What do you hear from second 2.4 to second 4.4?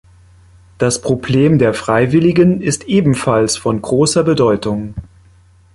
ist ebenfalls von großer